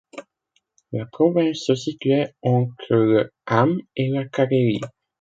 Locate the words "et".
3.95-4.09